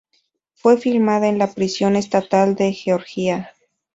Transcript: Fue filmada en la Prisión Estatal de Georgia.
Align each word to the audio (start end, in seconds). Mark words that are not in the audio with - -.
Fue 0.55 0.79
filmada 0.79 1.27
en 1.27 1.37
la 1.37 1.53
Prisión 1.53 1.95
Estatal 1.95 2.55
de 2.55 2.73
Georgia. 2.73 3.51